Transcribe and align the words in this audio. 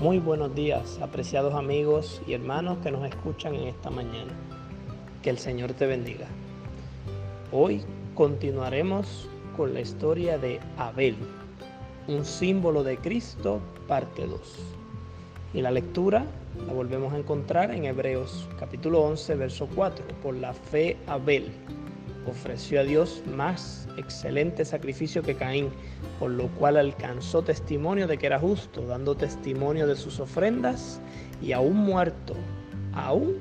Muy 0.00 0.18
buenos 0.18 0.54
días, 0.54 0.98
apreciados 1.02 1.52
amigos 1.52 2.22
y 2.26 2.32
hermanos 2.32 2.78
que 2.82 2.90
nos 2.90 3.06
escuchan 3.06 3.54
en 3.54 3.68
esta 3.68 3.90
mañana. 3.90 4.32
Que 5.22 5.28
el 5.28 5.36
Señor 5.36 5.74
te 5.74 5.84
bendiga. 5.84 6.26
Hoy 7.52 7.82
continuaremos 8.14 9.28
con 9.58 9.74
la 9.74 9.82
historia 9.82 10.38
de 10.38 10.58
Abel, 10.78 11.16
un 12.08 12.24
símbolo 12.24 12.82
de 12.82 12.96
Cristo, 12.96 13.60
parte 13.86 14.26
2. 14.26 14.40
Y 15.52 15.60
la 15.60 15.70
lectura 15.70 16.24
la 16.66 16.72
volvemos 16.72 17.12
a 17.12 17.18
encontrar 17.18 17.70
en 17.70 17.84
Hebreos 17.84 18.48
capítulo 18.58 19.02
11, 19.02 19.34
verso 19.34 19.68
4. 19.74 20.02
Por 20.22 20.34
la 20.34 20.54
fe 20.54 20.96
Abel 21.08 21.52
ofreció 22.26 22.80
a 22.80 22.84
Dios 22.84 23.22
más 23.26 23.88
excelente 23.96 24.64
sacrificio 24.64 25.22
que 25.22 25.34
Caín, 25.34 25.70
por 26.18 26.30
lo 26.30 26.48
cual 26.48 26.76
alcanzó 26.76 27.42
testimonio 27.42 28.06
de 28.06 28.18
que 28.18 28.26
era 28.26 28.38
justo, 28.38 28.86
dando 28.86 29.14
testimonio 29.14 29.86
de 29.86 29.96
sus 29.96 30.20
ofrendas 30.20 31.00
y 31.42 31.52
aún 31.52 31.76
muerto, 31.76 32.34
aún 32.92 33.38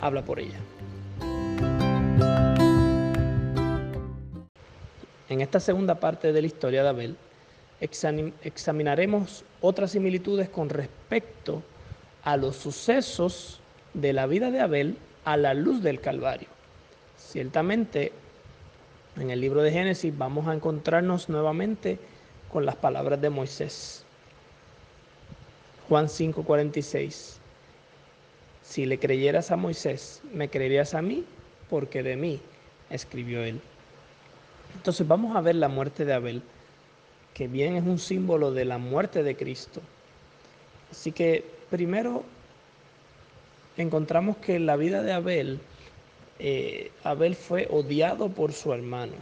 habla 0.00 0.24
por 0.24 0.40
ella. 0.40 0.58
En 5.28 5.40
esta 5.40 5.60
segunda 5.60 5.94
parte 5.94 6.32
de 6.32 6.40
la 6.40 6.46
historia 6.46 6.82
de 6.82 6.88
Abel, 6.88 7.16
examinaremos 7.80 9.44
otras 9.60 9.92
similitudes 9.92 10.48
con 10.48 10.68
respecto 10.68 11.62
a 12.24 12.36
los 12.36 12.56
sucesos 12.56 13.60
de 13.94 14.12
la 14.12 14.26
vida 14.26 14.50
de 14.50 14.60
Abel 14.60 14.96
a 15.24 15.36
la 15.36 15.54
luz 15.54 15.82
del 15.82 16.00
Calvario. 16.00 16.59
Ciertamente, 17.28 18.12
en 19.16 19.30
el 19.30 19.40
libro 19.40 19.62
de 19.62 19.70
Génesis 19.70 20.16
vamos 20.16 20.48
a 20.48 20.54
encontrarnos 20.54 21.28
nuevamente 21.28 21.98
con 22.50 22.66
las 22.66 22.74
palabras 22.74 23.20
de 23.20 23.30
Moisés. 23.30 24.04
Juan 25.88 26.08
5:46. 26.08 27.38
Si 28.62 28.84
le 28.84 28.98
creyeras 28.98 29.52
a 29.52 29.56
Moisés, 29.56 30.22
me 30.32 30.48
creerías 30.48 30.94
a 30.94 31.02
mí, 31.02 31.24
porque 31.68 32.02
de 32.02 32.16
mí 32.16 32.40
escribió 32.88 33.44
él. 33.44 33.60
Entonces 34.74 35.06
vamos 35.06 35.36
a 35.36 35.40
ver 35.40 35.56
la 35.56 35.68
muerte 35.68 36.04
de 36.04 36.14
Abel, 36.14 36.42
que 37.34 37.46
bien 37.46 37.76
es 37.76 37.84
un 37.84 37.98
símbolo 37.98 38.50
de 38.50 38.64
la 38.64 38.78
muerte 38.78 39.22
de 39.22 39.36
Cristo. 39.36 39.80
Así 40.90 41.12
que 41.12 41.44
primero 41.70 42.24
encontramos 43.76 44.36
que 44.38 44.58
la 44.58 44.76
vida 44.76 45.02
de 45.02 45.12
Abel 45.12 45.60
eh, 46.42 46.90
Abel 47.04 47.36
fue 47.36 47.68
odiado 47.70 48.30
por 48.30 48.54
su 48.54 48.72
hermano, 48.72 49.12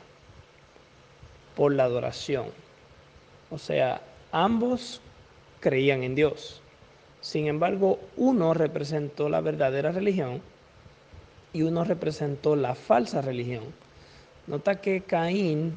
por 1.56 1.74
la 1.74 1.82
adoración. 1.84 2.46
O 3.50 3.58
sea, 3.58 4.00
ambos 4.30 5.00
creían 5.58 6.04
en 6.04 6.14
Dios. 6.14 6.62
Sin 7.20 7.48
embargo, 7.48 7.98
uno 8.16 8.54
representó 8.54 9.28
la 9.28 9.40
verdadera 9.40 9.90
religión 9.90 10.40
y 11.52 11.62
uno 11.62 11.82
representó 11.82 12.54
la 12.54 12.76
falsa 12.76 13.20
religión. 13.20 13.64
Nota 14.46 14.80
que 14.80 15.00
Caín 15.00 15.76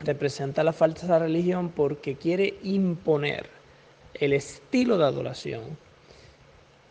representa 0.00 0.64
la 0.64 0.72
falsa 0.72 1.18
religión 1.18 1.68
porque 1.68 2.16
quiere 2.16 2.54
imponer 2.62 3.50
el 4.14 4.32
estilo 4.32 4.96
de 4.96 5.04
adoración 5.04 5.83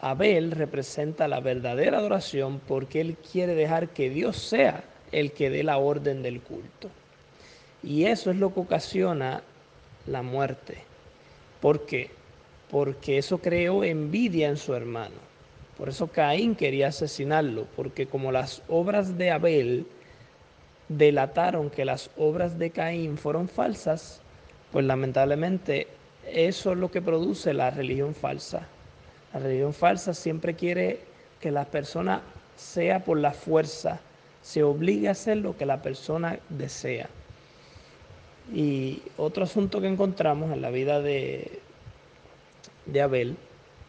Abel 0.06 0.52
representa 0.52 1.30
la 1.30 1.40
verdadera 1.40 2.00
adoración 2.00 2.60
porque 2.60 3.00
él 3.00 3.16
quiere 3.16 3.56
dejar 3.56 3.88
que 3.88 4.10
Dios 4.10 4.36
sea 4.36 4.84
el 5.14 5.32
que 5.32 5.50
dé 5.50 5.64
la 5.64 5.78
orden 5.78 6.22
del 6.22 6.42
culto. 6.42 6.90
Y 7.82 8.04
eso 8.04 8.30
es 8.30 8.36
lo 8.36 8.54
que 8.54 8.60
ocasiona 8.60 9.44
la 10.06 10.22
muerte. 10.22 10.80
¿Por 11.62 11.86
qué? 11.86 12.10
Porque 12.70 13.18
eso 13.18 13.38
creó 13.38 13.86
envidia 13.86 14.50
en 14.50 14.58
su 14.58 14.74
hermano. 14.74 15.16
Por 15.78 15.88
eso 15.88 16.08
Caín 16.08 16.56
quería 16.56 16.90
asesinarlo, 16.90 17.66
porque 17.74 18.06
como 18.06 18.34
las 18.34 18.62
obras 18.68 19.18
de 19.18 19.32
Abel 19.32 19.88
delataron 20.90 21.70
que 21.70 21.86
las 21.86 22.10
obras 22.18 22.60
de 22.60 22.72
Caín 22.72 23.18
fueron 23.18 23.48
falsas, 23.48 24.20
pues 24.74 24.84
lamentablemente 24.86 25.88
eso 26.30 26.74
es 26.74 26.78
lo 26.78 26.92
que 26.92 27.02
produce 27.02 27.54
la 27.54 27.70
religión 27.70 28.14
falsa. 28.14 28.68
La 29.34 29.40
religión 29.40 29.74
falsa 29.74 30.14
siempre 30.14 30.54
quiere 30.54 31.00
que 31.40 31.52
la 31.52 31.66
persona 31.66 32.22
sea 32.56 33.04
por 33.04 33.20
la 33.20 33.34
fuerza, 33.34 34.00
se 34.42 34.64
obligue 34.64 35.08
a 35.08 35.12
hacer 35.12 35.38
lo 35.38 35.58
que 35.58 35.66
la 35.66 35.82
persona 35.82 36.40
desea. 36.50 37.10
Y 38.54 39.02
otro 39.18 39.44
asunto 39.44 39.82
que 39.82 39.88
encontramos 39.88 40.52
en 40.52 40.62
la 40.62 40.70
vida 40.70 41.02
de, 41.02 41.60
de 42.86 43.02
Abel 43.02 43.38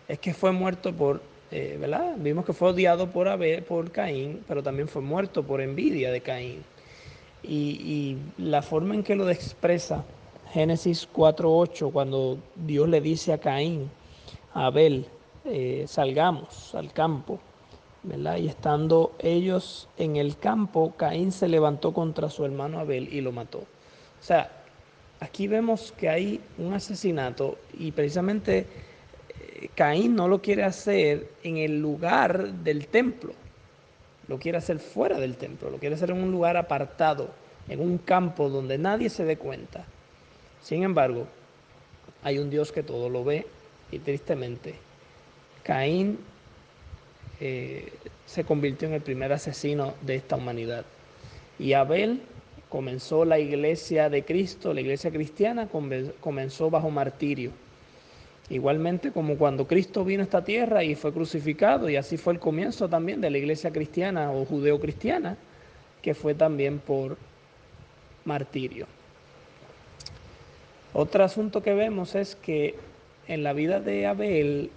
es 0.09 0.19
que 0.19 0.33
fue 0.33 0.53
muerto 0.53 0.93
por, 0.95 1.21
eh, 1.51 1.77
¿verdad? 1.79 2.15
Vimos 2.19 2.45
que 2.45 2.53
fue 2.53 2.71
odiado 2.71 3.11
por 3.11 3.29
Abel, 3.29 3.63
por 3.65 3.91
Caín, 3.91 4.45
pero 4.47 4.63
también 4.63 4.89
fue 4.89 5.03
muerto 5.03 5.43
por 5.43 5.61
envidia 5.61 6.11
de 6.13 6.21
Caín. 6.21 6.65
Y, 7.43 8.17
y 8.39 8.43
la 8.43 8.63
forma 8.63 8.95
en 8.95 9.03
que 9.03 9.15
lo 9.15 9.29
expresa 9.29 10.05
Génesis 10.53 11.09
4.8, 11.13 11.93
cuando 11.93 12.39
Dios 12.55 12.89
le 12.89 13.01
dice 13.01 13.33
a 13.33 13.39
Caín, 13.39 13.91
a 14.55 14.67
Abel, 14.67 15.07
eh, 15.45 15.85
salgamos 15.87 16.75
al 16.75 16.93
campo. 16.93 17.41
¿verdad? 18.05 18.37
Y 18.37 18.49
estando 18.49 19.15
ellos 19.19 19.89
en 19.97 20.17
el 20.17 20.39
campo, 20.39 20.95
Caín 20.97 21.33
se 21.33 21.49
levantó 21.49 21.93
contra 21.93 22.29
su 22.29 22.45
hermano 22.45 22.79
Abel 22.79 23.13
y 23.13 23.21
lo 23.21 23.33
mató. 23.33 23.59
O 23.59 24.27
sea, 24.27 24.51
aquí 25.21 25.49
vemos 25.49 25.93
que 25.93 26.09
hay 26.09 26.41
un 26.59 26.75
asesinato 26.75 27.59
y 27.79 27.93
precisamente 27.93 28.67
eh, 29.29 29.69
Caín 29.75 30.15
no 30.15 30.29
lo 30.29 30.41
quiere 30.41 30.65
hacer 30.65 31.31
en 31.43 31.57
el 31.57 31.81
lugar 31.81 32.53
del 32.53 32.87
templo, 32.87 33.33
lo 34.29 34.39
quiere 34.39 34.59
hacer 34.59 34.79
fuera 34.79 35.19
del 35.19 35.37
templo, 35.37 35.71
lo 35.71 35.79
quiere 35.79 35.95
hacer 35.95 36.11
en 36.11 36.23
un 36.23 36.31
lugar 36.31 36.57
apartado, 36.57 37.31
en 37.69 37.81
un 37.81 37.99
campo 37.99 38.51
donde 38.51 38.77
nadie 38.77 39.09
se 39.09 39.25
dé 39.25 39.39
cuenta. 39.39 39.87
Sin 40.63 40.83
embargo, 40.83 41.27
hay 42.23 42.39
un 42.39 42.51
Dios 42.51 42.71
que 42.71 42.83
todo 42.83 43.09
lo 43.09 43.25
ve 43.25 43.47
y 43.91 43.99
tristemente 43.99 44.75
Caín 45.65 46.19
eh, 47.41 47.93
se 48.27 48.45
convirtió 48.45 48.87
en 48.87 48.95
el 48.95 49.01
primer 49.01 49.33
asesino 49.33 49.95
de 50.03 50.15
esta 50.17 50.37
humanidad. 50.37 50.85
Y 51.59 51.73
Abel 51.73 52.21
comenzó 52.69 53.25
la 53.25 53.39
iglesia 53.39 54.09
de 54.11 54.25
Cristo, 54.25 54.73
la 54.75 54.81
iglesia 54.81 55.11
cristiana 55.11 55.69
comenzó 56.21 56.71
bajo 56.71 56.91
martirio. 56.91 57.51
Igualmente 58.51 59.11
como 59.11 59.39
cuando 59.39 59.67
Cristo 59.67 60.05
vino 60.05 60.23
a 60.23 60.25
esta 60.25 60.45
tierra 60.45 60.85
y 60.85 60.95
fue 60.95 61.13
crucificado, 61.13 61.89
y 61.89 61.97
así 61.97 62.19
fue 62.19 62.35
el 62.35 62.39
comienzo 62.39 62.89
también 62.89 63.21
de 63.21 63.31
la 63.31 63.39
iglesia 63.39 63.71
cristiana 63.71 64.31
o 64.33 64.45
judeo-cristiana, 64.45 65.37
que 66.03 66.15
fue 66.15 66.35
también 66.35 66.79
por 66.79 67.17
martirio. 68.25 68.87
Otro 70.93 71.25
asunto 71.25 71.63
que 71.63 71.73
vemos 71.73 72.15
es 72.15 72.37
que 72.37 72.75
en 73.29 73.43
la 73.43 73.55
vida 73.55 73.81
de 73.81 74.07
Abel 74.07 74.71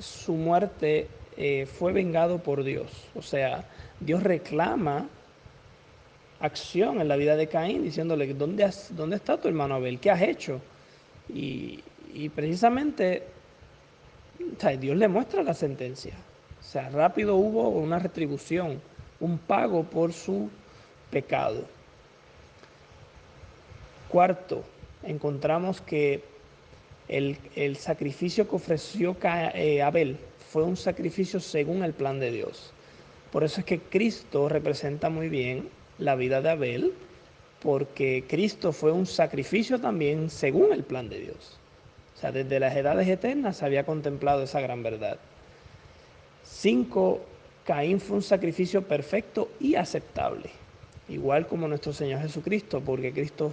su 0.00 0.32
muerte 0.32 1.08
eh, 1.36 1.66
fue 1.66 1.92
vengado 1.92 2.38
por 2.38 2.64
Dios. 2.64 2.90
O 3.14 3.22
sea, 3.22 3.64
Dios 4.00 4.22
reclama 4.22 5.08
acción 6.40 7.00
en 7.00 7.08
la 7.08 7.16
vida 7.16 7.36
de 7.36 7.48
Caín, 7.48 7.82
diciéndole, 7.82 8.32
¿dónde, 8.34 8.68
dónde 8.90 9.16
está 9.16 9.38
tu 9.38 9.48
hermano 9.48 9.74
Abel? 9.74 10.00
¿Qué 10.00 10.10
has 10.10 10.22
hecho? 10.22 10.60
Y, 11.28 11.80
precisamente 12.34 13.22
Dios 14.78 14.96
le 14.96 15.06
muestra 15.06 15.42
la 15.42 15.54
sentencia. 15.54 16.14
O 16.58 16.62
sea, 16.62 16.88
rápido 16.88 17.36
hubo 17.36 17.68
una 17.68 17.98
retribución, 17.98 18.80
un 19.20 19.38
pago 19.38 19.84
por 19.84 20.12
su 20.12 20.50
pecado. 21.10 21.64
Cuarto, 24.08 24.64
encontramos 25.04 25.80
que 25.80 26.24
el, 27.10 27.76
sacrificio 27.76 28.48
que 28.48 28.56
ofreció 28.56 29.16
eh, 29.54 29.82
Abel 29.82 30.16
fue 30.50 30.62
un 30.62 30.76
sacrificio 30.76 31.40
según 31.40 31.82
el 31.82 31.92
plan 31.92 32.20
de 32.20 32.30
Dios. 32.30 32.72
Por 33.32 33.44
eso 33.44 33.60
es 33.60 33.66
que 33.66 33.80
Cristo 33.80 34.48
representa 34.48 35.10
muy 35.10 35.28
bien 35.28 35.68
la 35.98 36.14
vida 36.14 36.40
de 36.40 36.50
Abel, 36.50 36.92
porque 37.60 38.24
Cristo 38.28 38.72
fue 38.72 38.92
un 38.92 39.06
sacrificio 39.06 39.80
también 39.80 40.30
según 40.30 40.72
el 40.72 40.84
plan 40.84 41.08
de 41.08 41.20
Dios. 41.20 41.58
O 42.16 42.20
sea, 42.20 42.32
desde 42.32 42.60
las 42.60 42.76
edades 42.76 43.08
eternas 43.08 43.56
se 43.56 43.64
había 43.64 43.84
contemplado 43.84 44.44
esa 44.44 44.60
gran 44.60 44.82
verdad. 44.82 45.18
Cinco, 46.44 47.20
Caín 47.64 48.00
fue 48.00 48.16
un 48.16 48.22
sacrificio 48.22 48.82
perfecto 48.82 49.50
y 49.58 49.74
aceptable, 49.74 50.50
igual 51.08 51.46
como 51.46 51.68
nuestro 51.68 51.92
Señor 51.92 52.20
Jesucristo, 52.20 52.80
porque 52.80 53.12
Cristo 53.12 53.52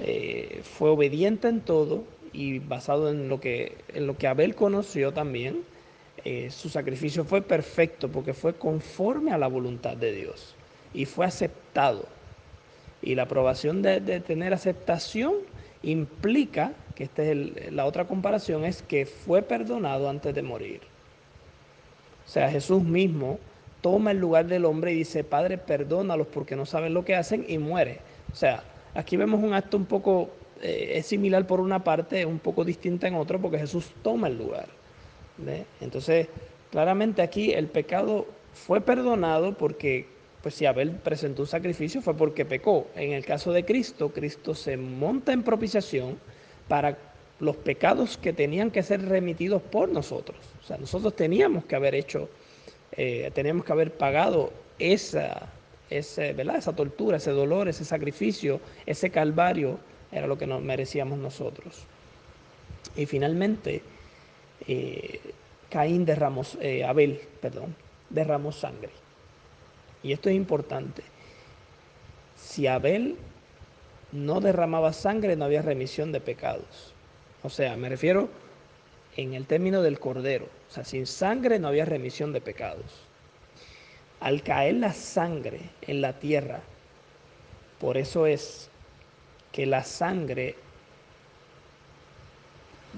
eh, 0.00 0.60
fue 0.62 0.90
obediente 0.90 1.48
en 1.48 1.60
todo, 1.60 2.04
y 2.38 2.60
basado 2.60 3.10
en 3.10 3.28
lo 3.28 3.40
que, 3.40 3.76
en 3.92 4.06
lo 4.06 4.16
que 4.16 4.28
Abel 4.28 4.54
conoció 4.54 5.12
también, 5.12 5.64
eh, 6.24 6.50
su 6.52 6.68
sacrificio 6.68 7.24
fue 7.24 7.42
perfecto 7.42 8.08
porque 8.08 8.32
fue 8.32 8.54
conforme 8.54 9.32
a 9.32 9.38
la 9.38 9.48
voluntad 9.48 9.96
de 9.96 10.12
Dios 10.12 10.54
y 10.94 11.04
fue 11.04 11.26
aceptado. 11.26 12.06
Y 13.02 13.16
la 13.16 13.24
aprobación 13.24 13.82
de, 13.82 14.20
tener 14.20 14.54
aceptación 14.54 15.34
implica, 15.82 16.74
que 16.94 17.04
esta 17.04 17.24
es 17.24 17.72
la 17.72 17.86
otra 17.86 18.06
comparación, 18.06 18.64
es 18.64 18.82
que 18.82 19.04
fue 19.04 19.42
perdonado 19.42 20.08
antes 20.08 20.32
de 20.32 20.42
morir. 20.42 20.80
O 22.24 22.28
sea, 22.28 22.48
Jesús 22.52 22.84
mismo 22.84 23.40
toma 23.80 24.12
el 24.12 24.18
lugar 24.18 24.46
del 24.46 24.64
hombre 24.64 24.92
y 24.92 24.98
dice, 24.98 25.24
Padre, 25.24 25.58
perdónalos 25.58 26.28
porque 26.28 26.54
no 26.54 26.66
saben 26.66 26.94
lo 26.94 27.04
que 27.04 27.16
hacen 27.16 27.44
y 27.48 27.58
muere. 27.58 27.98
O 28.32 28.36
sea, 28.36 28.62
aquí 28.94 29.16
vemos 29.16 29.42
un 29.42 29.54
acto 29.54 29.76
un 29.76 29.86
poco, 29.86 30.30
eh, 30.62 30.92
es 30.94 31.06
similar 31.06 31.46
por 31.46 31.60
una 31.60 31.84
parte, 31.84 32.24
un 32.26 32.38
poco 32.38 32.64
distinta 32.64 33.08
en 33.08 33.14
otro, 33.14 33.40
porque 33.40 33.58
Jesús 33.58 33.92
toma 34.02 34.28
el 34.28 34.38
lugar. 34.38 34.68
Entonces, 35.80 36.28
claramente 36.70 37.22
aquí 37.22 37.52
el 37.52 37.66
pecado 37.68 38.26
fue 38.52 38.80
perdonado 38.80 39.54
porque, 39.56 40.06
pues 40.42 40.54
si 40.54 40.66
Abel 40.66 40.90
presentó 40.90 41.42
un 41.42 41.48
sacrificio 41.48 42.02
fue 42.02 42.14
porque 42.14 42.44
pecó. 42.44 42.88
En 42.96 43.12
el 43.12 43.24
caso 43.24 43.52
de 43.52 43.64
Cristo, 43.64 44.10
Cristo 44.10 44.54
se 44.54 44.76
monta 44.76 45.32
en 45.32 45.42
propiciación 45.42 46.18
para 46.66 46.98
los 47.40 47.56
pecados 47.56 48.18
que 48.18 48.32
tenían 48.32 48.70
que 48.70 48.82
ser 48.82 49.02
remitidos 49.02 49.62
por 49.62 49.88
nosotros. 49.88 50.36
O 50.60 50.66
sea, 50.66 50.76
nosotros 50.76 51.14
teníamos 51.14 51.64
que 51.64 51.76
haber 51.76 51.94
hecho, 51.94 52.28
eh, 52.92 53.30
teníamos 53.32 53.64
que 53.64 53.72
haber 53.72 53.92
pagado 53.92 54.52
esa, 54.78 55.48
ese, 55.88 56.34
esa 56.56 56.74
tortura, 56.74 57.18
ese 57.18 57.30
dolor, 57.30 57.68
ese 57.68 57.84
sacrificio, 57.84 58.60
ese 58.86 59.10
calvario, 59.10 59.78
era 60.12 60.26
lo 60.26 60.38
que 60.38 60.46
nos 60.46 60.62
merecíamos 60.62 61.18
nosotros. 61.18 61.84
Y 62.96 63.06
finalmente, 63.06 63.82
eh, 64.66 65.20
Caín 65.70 66.04
derramó, 66.04 66.42
eh, 66.60 66.84
Abel, 66.84 67.20
perdón, 67.40 67.74
derramó 68.10 68.52
sangre. 68.52 68.90
Y 70.02 70.12
esto 70.12 70.28
es 70.28 70.36
importante. 70.36 71.02
Si 72.36 72.66
Abel 72.66 73.16
no 74.12 74.40
derramaba 74.40 74.92
sangre, 74.92 75.36
no 75.36 75.44
había 75.44 75.62
remisión 75.62 76.12
de 76.12 76.20
pecados. 76.20 76.94
O 77.42 77.50
sea, 77.50 77.76
me 77.76 77.88
refiero 77.88 78.28
en 79.16 79.34
el 79.34 79.46
término 79.46 79.82
del 79.82 79.98
cordero. 79.98 80.46
O 80.70 80.72
sea, 80.72 80.84
sin 80.84 81.06
sangre 81.06 81.58
no 81.58 81.68
había 81.68 81.84
remisión 81.84 82.32
de 82.32 82.40
pecados. 82.40 83.02
Al 84.20 84.42
caer 84.42 84.74
la 84.74 84.92
sangre 84.92 85.60
en 85.82 86.00
la 86.00 86.14
tierra, 86.14 86.60
por 87.80 87.96
eso 87.96 88.26
es 88.26 88.70
que 89.52 89.66
la 89.66 89.84
sangre 89.84 90.54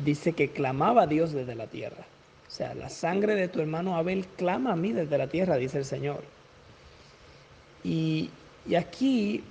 dice 0.04 0.32
que 0.32 0.50
clamaba 0.50 1.02
a 1.02 1.06
Dios 1.06 1.32
desde 1.32 1.54
la 1.54 1.66
tierra. 1.66 2.04
O 2.48 2.50
sea, 2.50 2.74
la 2.74 2.88
sangre 2.88 3.34
de 3.34 3.48
tu 3.48 3.60
hermano 3.60 3.96
Abel 3.96 4.26
clama 4.36 4.72
a 4.72 4.76
mí 4.76 4.92
desde 4.92 5.18
la 5.18 5.28
tierra, 5.28 5.56
dice 5.56 5.78
el 5.78 5.84
Señor. 5.84 6.22
Y, 7.84 8.30
y 8.66 8.74
aquí 8.74 9.44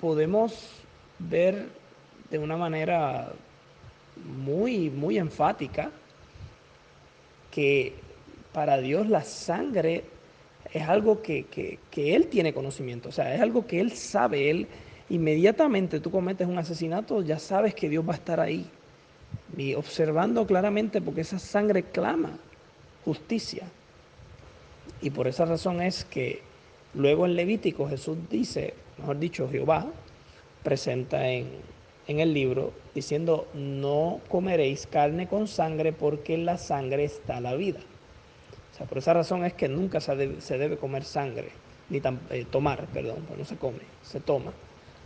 podemos 0.00 0.68
ver 1.18 1.68
de 2.30 2.38
una 2.38 2.56
manera 2.56 3.32
muy, 4.24 4.90
muy 4.90 5.18
enfática 5.18 5.90
que 7.50 7.94
para 8.52 8.78
Dios 8.78 9.08
la 9.08 9.22
sangre 9.22 10.04
es 10.72 10.88
algo 10.88 11.22
que, 11.22 11.44
que, 11.46 12.14
Él 12.14 12.28
tiene 12.28 12.52
conocimiento, 12.52 13.08
o 13.08 13.12
sea, 13.12 13.34
es 13.34 13.40
algo 13.40 13.66
que 13.66 13.80
Él 13.80 13.92
sabe, 13.92 14.50
Él 14.50 14.68
inmediatamente 15.10 16.00
tú 16.00 16.10
cometes 16.10 16.48
un 16.48 16.58
asesinato, 16.58 17.22
ya 17.22 17.38
sabes 17.38 17.74
que 17.74 17.88
Dios 17.88 18.08
va 18.08 18.12
a 18.12 18.16
estar 18.16 18.40
ahí, 18.40 18.66
y 19.56 19.74
observando 19.74 20.46
claramente 20.46 21.00
porque 21.00 21.22
esa 21.22 21.38
sangre 21.38 21.82
clama 21.82 22.38
justicia. 23.04 23.66
Y 25.02 25.10
por 25.10 25.28
esa 25.28 25.44
razón 25.44 25.82
es 25.82 26.04
que 26.04 26.42
luego 26.94 27.26
en 27.26 27.36
Levítico 27.36 27.88
Jesús 27.88 28.18
dice, 28.30 28.74
mejor 28.98 29.18
dicho, 29.18 29.48
Jehová 29.50 29.86
presenta 30.62 31.28
en, 31.28 31.48
en 32.06 32.20
el 32.20 32.34
libro 32.34 32.72
diciendo, 32.94 33.46
no 33.54 34.20
comeréis 34.28 34.86
carne 34.86 35.28
con 35.28 35.48
sangre 35.48 35.92
porque 35.92 36.34
en 36.34 36.44
la 36.44 36.58
sangre 36.58 37.04
está 37.04 37.40
la 37.40 37.54
vida. 37.54 37.80
O 38.72 38.76
sea, 38.76 38.86
por 38.86 38.98
esa 38.98 39.14
razón 39.14 39.44
es 39.44 39.54
que 39.54 39.68
nunca 39.68 40.00
se 40.00 40.14
debe, 40.16 40.76
comer 40.76 41.04
sangre, 41.04 41.50
ni 41.88 42.00
eh, 42.30 42.46
tomar, 42.50 42.86
perdón, 42.86 43.24
pues 43.26 43.38
no 43.38 43.44
se 43.44 43.56
come, 43.56 43.80
se 44.02 44.20
toma. 44.20 44.52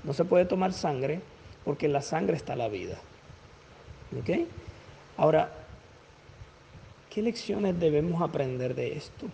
No 0.04 0.12
se 0.12 0.24
puede 0.24 0.44
tomar 0.44 0.72
sangre 0.72 1.20
porque 1.64 1.86
en 1.86 1.92
la 1.92 2.02
sangre 2.02 2.36
está 2.36 2.54
la 2.54 2.68
vida. 2.68 2.98
¿Ok? 4.18 4.46
Ahora, 5.16 5.50
¿qué 7.10 7.22
lecciones 7.22 7.78
debemos 7.80 8.22
aprender 8.22 8.74
de 8.74 8.96
esto? 8.96 9.26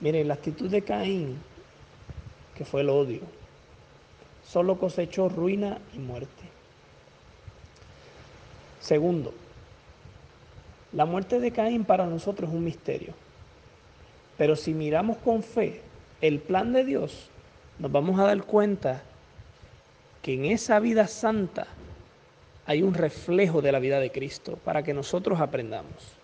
Miren, 0.00 0.28
la 0.28 0.34
actitud 0.34 0.70
de 0.70 0.82
Caín, 0.82 1.38
que 2.54 2.64
fue 2.64 2.80
el 2.80 2.88
odio, 2.88 3.20
solo 4.46 4.78
cosechó 4.78 5.28
ruina 5.28 5.78
y 5.94 5.98
muerte. 5.98 6.42
Segundo, 8.80 9.34
la 10.92 11.04
muerte 11.04 11.38
de 11.38 11.52
Caín 11.52 11.84
para 11.84 12.06
nosotros 12.06 12.48
es 12.48 12.56
un 12.56 12.64
misterio. 12.64 13.12
Pero 14.38 14.56
si 14.56 14.72
miramos 14.72 15.18
con 15.18 15.42
fe 15.42 15.82
el 16.22 16.40
plan 16.40 16.72
de 16.72 16.84
Dios, 16.84 17.28
nos 17.78 17.92
vamos 17.92 18.18
a 18.18 18.24
dar 18.24 18.42
cuenta 18.44 19.02
que 20.22 20.34
en 20.34 20.44
esa 20.46 20.80
vida 20.80 21.06
santa 21.06 21.66
hay 22.66 22.82
un 22.82 22.94
reflejo 22.94 23.62
de 23.62 23.72
la 23.72 23.78
vida 23.78 24.00
de 24.00 24.12
Cristo 24.12 24.58
para 24.64 24.82
que 24.82 24.94
nosotros 24.94 25.40
aprendamos. 25.40 26.16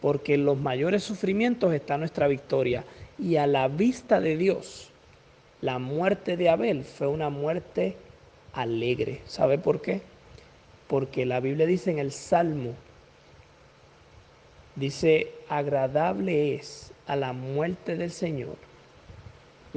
Porque 0.00 0.34
en 0.34 0.44
los 0.44 0.58
mayores 0.58 1.02
sufrimientos 1.02 1.72
está 1.72 1.96
nuestra 1.98 2.28
victoria. 2.28 2.84
Y 3.18 3.36
a 3.36 3.46
la 3.46 3.68
vista 3.68 4.20
de 4.20 4.36
Dios, 4.36 4.90
la 5.60 5.78
muerte 5.78 6.36
de 6.36 6.50
Abel 6.50 6.84
fue 6.84 7.06
una 7.06 7.30
muerte 7.30 7.96
alegre. 8.52 9.22
¿Sabe 9.26 9.58
por 9.58 9.80
qué? 9.80 10.02
porque 10.86 11.26
la 11.26 11.40
Biblia 11.40 11.66
dice 11.66 11.90
en 11.90 11.98
el 11.98 12.12
Salmo, 12.12 12.74
dice, 14.76 15.32
agradable 15.48 16.54
es 16.54 16.92
a 17.06 17.16
la 17.16 17.32
muerte 17.32 17.96
del 17.96 18.10
Señor, 18.10 18.56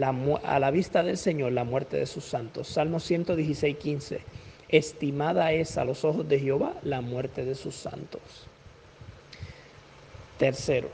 a 0.04 0.60
la 0.60 0.72
vista 0.72 1.04
del 1.04 1.18
Señor 1.18 1.52
la 1.52 1.64
muerte 1.64 1.98
de 1.98 2.06
sus 2.06 2.24
santos. 2.26 2.68
Salmo 2.68 3.00
116, 3.00 3.78
15, 3.78 4.22
estimada 4.70 5.52
es 5.52 5.78
a 5.78 5.86
los 5.86 6.06
ojos 6.06 6.28
de 6.28 6.40
Jehová 6.40 6.74
la 6.84 7.02
muerte 7.02 7.46
de 7.46 7.56
sus 7.56 7.76
santos. 7.76 8.22
Tercero, 10.38 10.90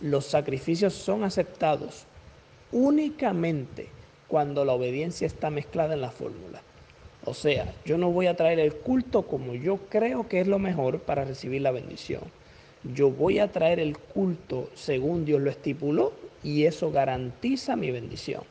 los 0.00 0.26
sacrificios 0.26 0.94
son 0.94 1.24
aceptados 1.24 2.04
únicamente 2.72 3.88
cuando 4.28 4.64
la 4.64 4.72
obediencia 4.72 5.26
está 5.26 5.50
mezclada 5.50 5.94
en 5.94 6.00
la 6.00 6.10
fórmula. 6.10 6.62
O 7.24 7.34
sea, 7.34 7.74
yo 7.84 7.98
no 7.98 8.10
voy 8.10 8.26
a 8.26 8.36
traer 8.36 8.58
el 8.60 8.74
culto 8.74 9.22
como 9.22 9.54
yo 9.54 9.78
creo 9.88 10.28
que 10.28 10.40
es 10.40 10.46
lo 10.46 10.58
mejor 10.58 11.00
para 11.00 11.24
recibir 11.24 11.62
la 11.62 11.72
bendición. 11.72 12.22
Yo 12.94 13.10
voy 13.10 13.40
a 13.40 13.50
traer 13.50 13.80
el 13.80 13.98
culto 13.98 14.70
según 14.74 15.24
Dios 15.24 15.40
lo 15.40 15.50
estipuló 15.50 16.12
y 16.42 16.64
eso 16.64 16.90
garantiza 16.90 17.76
mi 17.76 17.90
bendición. 17.90 18.42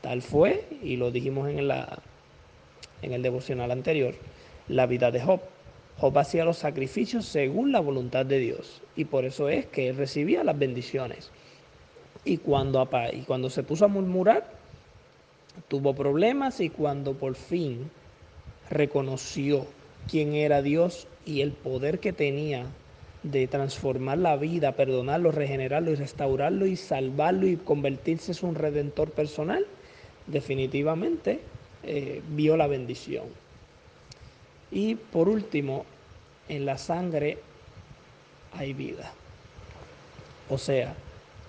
Tal 0.00 0.22
fue, 0.22 0.66
y 0.82 0.96
lo 0.96 1.10
dijimos 1.10 1.48
en, 1.48 1.68
la, 1.68 1.98
en 3.02 3.12
el 3.12 3.22
devocional 3.22 3.70
anterior, 3.70 4.14
la 4.68 4.86
vida 4.86 5.10
de 5.10 5.20
Job. 5.20 5.40
Job 5.98 6.18
hacía 6.18 6.44
los 6.44 6.58
sacrificios 6.58 7.24
según 7.24 7.72
la 7.72 7.80
voluntad 7.80 8.26
de 8.26 8.38
Dios 8.38 8.82
y 8.96 9.06
por 9.06 9.24
eso 9.24 9.48
es 9.48 9.66
que 9.66 9.88
él 9.88 9.96
recibía 9.96 10.44
las 10.44 10.58
bendiciones. 10.58 11.30
Y 12.24 12.38
cuando, 12.38 12.88
y 13.12 13.20
cuando 13.22 13.48
se 13.48 13.62
puso 13.62 13.84
a 13.84 13.88
murmurar, 13.88 14.50
tuvo 15.68 15.94
problemas 15.94 16.60
y 16.60 16.68
cuando 16.68 17.14
por 17.14 17.34
fin 17.34 17.90
reconoció 18.68 19.66
quién 20.10 20.34
era 20.34 20.60
Dios 20.60 21.06
y 21.24 21.40
el 21.40 21.52
poder 21.52 21.98
que 21.98 22.12
tenía 22.12 22.66
de 23.30 23.46
transformar 23.48 24.18
la 24.18 24.36
vida, 24.36 24.72
perdonarlo, 24.72 25.32
regenerarlo 25.32 25.90
y 25.90 25.96
restaurarlo 25.96 26.66
y 26.66 26.76
salvarlo 26.76 27.46
y 27.46 27.56
convertirse 27.56 28.32
en 28.32 28.48
un 28.48 28.54
redentor 28.54 29.10
personal, 29.10 29.66
definitivamente 30.26 31.40
eh, 31.82 32.22
vio 32.30 32.56
la 32.56 32.66
bendición. 32.66 33.24
Y 34.70 34.94
por 34.94 35.28
último, 35.28 35.84
en 36.48 36.66
la 36.66 36.78
sangre 36.78 37.38
hay 38.52 38.72
vida. 38.72 39.12
O 40.48 40.58
sea, 40.58 40.94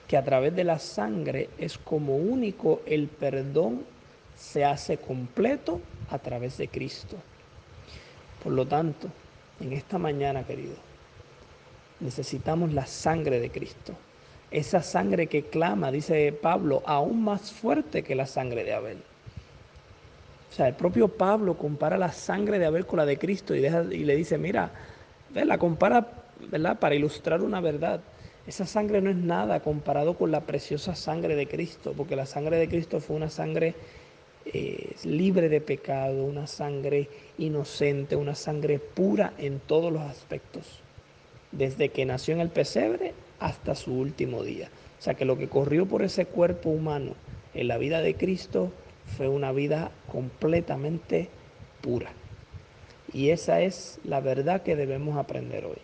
que 0.07 0.17
a 0.17 0.23
través 0.23 0.55
de 0.55 0.63
la 0.63 0.79
sangre 0.79 1.49
es 1.57 1.77
como 1.77 2.15
único 2.15 2.81
el 2.85 3.07
perdón 3.07 3.83
se 4.35 4.63
hace 4.63 4.97
completo 4.97 5.81
a 6.09 6.19
través 6.19 6.57
de 6.57 6.67
Cristo. 6.67 7.17
Por 8.43 8.53
lo 8.53 8.65
tanto, 8.65 9.09
en 9.59 9.73
esta 9.73 9.97
mañana, 9.97 10.43
querido, 10.43 10.86
necesitamos 11.99 12.73
la 12.73 12.85
sangre 12.85 13.39
de 13.39 13.49
Cristo. 13.49 13.93
Esa 14.51 14.81
sangre 14.81 15.27
que 15.27 15.43
clama, 15.43 15.91
dice 15.91 16.31
Pablo, 16.31 16.81
aún 16.85 17.23
más 17.23 17.51
fuerte 17.51 18.03
que 18.03 18.15
la 18.15 18.25
sangre 18.25 18.63
de 18.63 18.73
Abel. 18.73 18.97
O 20.49 20.53
sea, 20.53 20.67
el 20.67 20.75
propio 20.75 21.09
Pablo 21.09 21.57
compara 21.57 21.97
la 21.97 22.11
sangre 22.11 22.57
de 22.57 22.65
Abel 22.65 22.85
con 22.85 22.97
la 22.97 23.05
de 23.05 23.17
Cristo 23.17 23.53
y, 23.53 23.61
le 23.61 24.15
dice, 24.15 24.37
mira, 24.37 24.71
la 25.33 25.57
compara 25.57 26.07
¿verdad? 26.49 26.79
para 26.79 26.95
ilustrar 26.95 27.41
una 27.41 27.59
verdad. 27.59 27.99
Esa 28.47 28.65
sangre 28.65 29.01
no 29.01 29.09
es 29.09 29.17
nada 29.17 29.59
comparado 29.59 30.13
con 30.13 30.31
la 30.31 30.41
preciosa 30.41 30.95
sangre 30.95 31.35
de 31.35 31.47
Cristo, 31.47 31.93
porque 31.95 32.15
la 32.15 32.25
sangre 32.25 32.57
de 32.57 32.69
Cristo 32.69 33.01
fue 33.01 33.17
una 33.17 33.29
sangre 33.29 33.75
eh, 34.45 34.95
libre 35.03 35.49
de 35.49 35.59
pecado, 35.59 36.23
una 36.23 36.47
sangre 36.47 37.09
inocente, 37.37 38.15
una 38.15 38.35
sangre 38.35 38.79
pura 38.79 39.33
en 39.37 39.59
todos 39.59 39.91
los 39.91 40.01
aspectos, 40.03 40.81
desde 41.51 41.89
que 41.89 42.05
nació 42.05 42.33
en 42.33 42.41
el 42.41 42.49
pesebre 42.49 43.13
hasta 43.39 43.75
su 43.75 43.93
último 43.93 44.43
día. 44.43 44.69
O 44.99 45.01
sea 45.01 45.13
que 45.13 45.25
lo 45.25 45.37
que 45.37 45.47
corrió 45.47 45.85
por 45.85 46.03
ese 46.03 46.25
cuerpo 46.25 46.69
humano 46.69 47.13
en 47.53 47.67
la 47.67 47.77
vida 47.77 48.01
de 48.01 48.15
Cristo 48.15 48.71
fue 49.15 49.27
una 49.27 49.51
vida 49.51 49.91
completamente 50.11 51.29
pura. 51.81 52.09
Y 53.13 53.29
esa 53.29 53.61
es 53.61 53.99
la 54.03 54.19
verdad 54.19 54.63
que 54.63 54.75
debemos 54.75 55.17
aprender 55.17 55.65
hoy. 55.65 55.77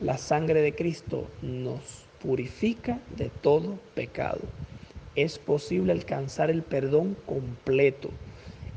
La 0.00 0.18
sangre 0.18 0.60
de 0.60 0.74
Cristo 0.74 1.28
nos 1.42 2.04
purifica 2.20 2.98
de 3.16 3.28
todo 3.28 3.78
pecado. 3.94 4.40
Es 5.14 5.38
posible 5.38 5.92
alcanzar 5.92 6.50
el 6.50 6.62
perdón 6.62 7.16
completo 7.26 8.10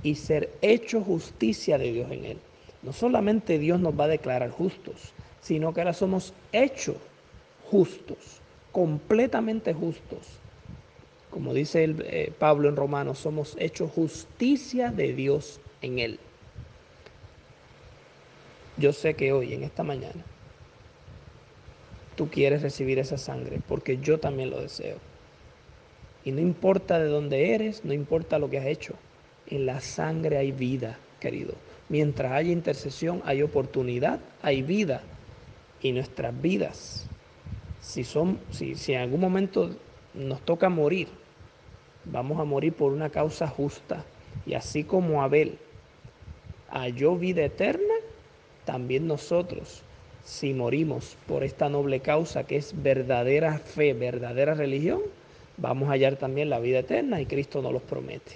y 0.04 0.16
ser 0.16 0.52
hecho 0.62 1.02
justicia 1.02 1.78
de 1.78 1.92
Dios 1.92 2.12
en 2.12 2.26
él. 2.26 2.38
No 2.88 2.94
solamente 2.94 3.60
Dios 3.60 3.82
nos 3.82 4.00
va 4.00 4.06
a 4.06 4.08
declarar 4.08 4.50
justos, 4.50 5.12
sino 5.42 5.74
que 5.74 5.82
ahora 5.82 5.92
somos 5.92 6.34
hechos 6.54 6.96
justos, 7.70 8.40
completamente 8.72 9.74
justos. 9.74 10.20
Como 11.30 11.54
dice 11.54 11.84
el, 11.84 12.02
eh, 12.08 12.32
Pablo 12.40 12.70
en 12.70 12.78
Romanos, 12.78 13.20
somos 13.20 13.58
hechos 13.60 13.92
justicia 13.92 14.90
de 14.90 15.12
Dios 15.12 15.60
en 15.82 16.00
él. 16.00 16.18
Yo 18.78 18.94
sé 18.94 19.16
que 19.16 19.34
hoy, 19.34 19.54
en 19.54 19.64
esta 19.64 19.84
mañana, 19.84 20.24
tú 22.16 22.30
quieres 22.30 22.62
recibir 22.62 23.00
esa 23.00 23.18
sangre, 23.18 23.60
porque 23.68 23.98
yo 23.98 24.18
también 24.18 24.50
lo 24.50 24.62
deseo. 24.62 24.96
Y 26.24 26.32
no 26.32 26.40
importa 26.40 27.00
de 27.00 27.10
dónde 27.10 27.54
eres, 27.54 27.84
no 27.84 27.92
importa 27.92 28.40
lo 28.40 28.50
que 28.50 28.60
has 28.60 28.66
hecho, 28.66 28.94
en 29.48 29.66
la 29.66 29.82
sangre 29.82 30.38
hay 30.38 30.54
vida, 30.54 30.98
querido. 31.20 31.54
Mientras 31.90 32.32
haya 32.32 32.52
intercesión, 32.52 33.22
hay 33.26 33.42
oportunidad, 33.42 34.20
hay 34.42 34.62
vida. 34.62 35.02
Y 35.82 35.92
nuestras 35.92 36.40
vidas, 36.42 37.08
si, 37.82 38.04
son, 38.04 38.40
si, 38.52 38.76
si 38.76 38.94
en 38.94 39.02
algún 39.02 39.22
momento 39.22 39.76
nos 40.14 40.42
toca 40.42 40.70
morir, 40.70 41.08
vamos 42.06 42.40
a 42.40 42.44
morir 42.44 42.74
por 42.74 42.92
una 42.92 43.10
causa 43.10 43.48
justa. 43.48 44.04
Y 44.46 44.54
así 44.54 44.84
como 44.84 45.22
Abel 45.22 45.58
halló 46.70 47.16
vida 47.16 47.44
eterna, 47.44 47.94
también 48.66 49.08
nosotros 49.08 49.84
si 50.28 50.54
morimos 50.54 51.16
por 51.26 51.46
esta 51.46 51.70
noble 51.70 52.02
causa 52.02 52.44
que 52.44 52.58
es 52.58 52.84
verdadera 52.84 53.60
fe, 53.60 53.94
verdadera 53.94 54.56
religión, 54.56 55.02
vamos 55.56 55.88
a 55.88 55.94
hallar 55.94 56.18
también 56.18 56.50
la 56.50 56.60
vida 56.60 56.80
eterna 56.80 57.22
y 57.22 57.26
Cristo 57.26 57.62
nos 57.62 57.72
los 57.72 57.82
promete. 57.82 58.34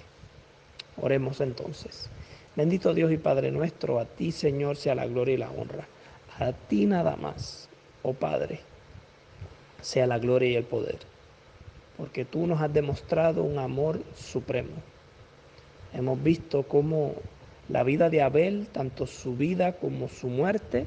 Oremos 0.96 1.42
entonces. 1.42 2.08
Bendito 2.54 2.92
Dios 2.92 3.10
y 3.10 3.16
Padre 3.16 3.50
nuestro, 3.50 3.98
a 3.98 4.04
ti 4.04 4.30
Señor 4.30 4.76
sea 4.76 4.94
la 4.94 5.06
gloria 5.06 5.34
y 5.34 5.38
la 5.38 5.50
honra. 5.50 5.86
A 6.38 6.52
ti 6.52 6.84
nada 6.84 7.16
más, 7.16 7.70
oh 8.02 8.12
Padre, 8.12 8.60
sea 9.80 10.06
la 10.06 10.18
gloria 10.18 10.50
y 10.50 10.56
el 10.56 10.64
poder. 10.64 10.98
Porque 11.96 12.26
tú 12.26 12.46
nos 12.46 12.60
has 12.60 12.72
demostrado 12.72 13.42
un 13.42 13.58
amor 13.58 14.02
supremo. 14.14 14.72
Hemos 15.94 16.22
visto 16.22 16.64
cómo 16.64 17.14
la 17.70 17.84
vida 17.84 18.10
de 18.10 18.20
Abel, 18.20 18.66
tanto 18.70 19.06
su 19.06 19.34
vida 19.34 19.72
como 19.72 20.08
su 20.08 20.28
muerte, 20.28 20.86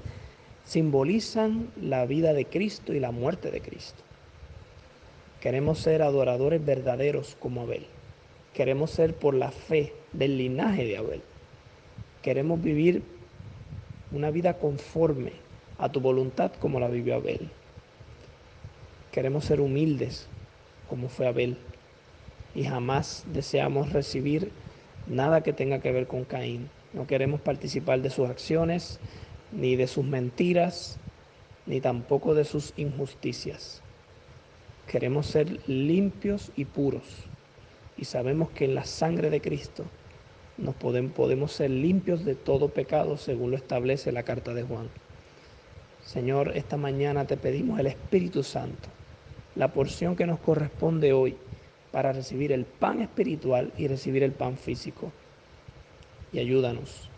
simbolizan 0.65 1.72
la 1.81 2.05
vida 2.05 2.34
de 2.34 2.45
Cristo 2.45 2.93
y 2.93 3.00
la 3.00 3.12
muerte 3.12 3.50
de 3.50 3.62
Cristo. 3.62 4.03
Queremos 5.41 5.79
ser 5.79 6.03
adoradores 6.03 6.63
verdaderos 6.63 7.36
como 7.39 7.62
Abel. 7.62 7.86
Queremos 8.53 8.91
ser 8.91 9.15
por 9.15 9.34
la 9.34 9.51
fe 9.51 9.93
del 10.13 10.38
linaje 10.38 10.86
de 10.86 10.98
Abel. 10.98 11.22
Queremos 12.25 12.60
vivir 12.60 13.03
una 14.12 14.32
vida 14.32 14.55
conforme 14.55 15.34
a 15.77 15.91
tu 15.91 16.00
voluntad 16.00 16.51
como 16.53 16.79
la 16.79 16.88
vivió 16.88 17.13
Abel. 17.13 17.51
Queremos 19.12 19.46
ser 19.46 19.62
humildes 19.62 20.25
como 20.89 21.08
fue 21.08 21.27
Abel 21.27 21.55
y 22.55 22.63
jamás 22.63 23.25
deseamos 23.32 23.94
recibir 23.94 24.50
nada 25.05 25.44
que 25.44 25.53
tenga 25.53 25.82
que 25.82 25.91
ver 25.91 26.08
con 26.08 26.24
Caín. 26.24 26.67
No 26.94 27.05
queremos 27.05 27.41
participar 27.41 28.01
de 28.01 28.10
sus 28.10 28.27
acciones, 28.27 29.00
ni 29.51 29.75
de 29.75 29.86
sus 29.86 30.03
mentiras, 30.03 30.98
ni 31.67 31.79
tampoco 31.79 32.34
de 32.34 32.46
sus 32.46 32.74
injusticias. 32.75 33.84
Queremos 34.88 35.27
ser 35.27 35.60
limpios 35.70 36.51
y 36.55 36.65
puros 36.65 37.03
y 37.96 38.05
sabemos 38.05 38.50
que 38.50 38.65
en 38.65 38.74
la 38.74 38.86
sangre 38.86 39.29
de 39.29 39.41
Cristo 39.41 39.86
nos 40.57 40.75
podemos, 40.75 41.12
podemos 41.13 41.51
ser 41.51 41.69
limpios 41.69 42.24
de 42.25 42.35
todo 42.35 42.69
pecado 42.69 43.17
según 43.17 43.51
lo 43.51 43.57
establece 43.57 44.12
la 44.12 44.24
carta 44.24 44.53
de 44.53 44.63
Juan. 44.63 44.89
Señor, 46.05 46.51
esta 46.55 46.77
mañana 46.77 47.25
te 47.25 47.35
pedimos 47.35 47.79
el 47.79 47.88
Espíritu 47.88 48.43
Santo, 48.43 48.89
la 49.55 49.69
porción 49.69 50.15
que 50.15 50.27
nos 50.27 50.39
corresponde 50.39 51.13
hoy 51.13 51.35
para 51.91 52.13
recibir 52.13 52.51
el 52.51 52.65
pan 52.65 53.01
espiritual 53.01 53.71
y 53.77 53.88
recibir 53.88 54.24
el 54.24 54.31
pan 54.31 54.57
físico. 54.57 55.12
Y 56.31 56.39
ayúdanos 56.39 57.09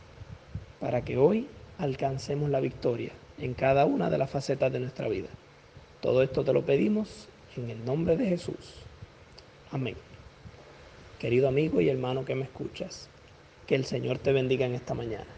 para 0.80 1.04
que 1.04 1.18
hoy 1.18 1.48
alcancemos 1.80 2.50
la 2.50 2.60
victoria 2.60 3.12
en 3.40 3.54
cada 3.54 3.86
una 3.86 4.10
de 4.10 4.18
las 4.18 4.30
facetas 4.30 4.72
de 4.72 4.80
nuestra 4.80 5.08
vida. 5.08 5.30
Todo 6.02 6.22
esto 6.24 6.44
te 6.44 6.54
lo 6.54 6.64
pedimos 6.64 7.28
en 7.56 7.70
el 7.70 7.84
nombre 7.84 8.18
de 8.18 8.28
Jesús. 8.28 8.76
Amén. 9.72 9.96
Querido 11.20 11.48
amigo 11.48 11.82
y 11.82 11.90
hermano 11.90 12.24
que 12.24 12.36
me 12.36 12.44
escuchas, 12.44 13.10
que 13.68 13.76
el 13.76 13.86
Señor 13.86 14.18
te 14.18 14.32
bendiga 14.34 14.66
en 14.66 14.74
esta 14.74 14.96
mañana. 14.96 15.37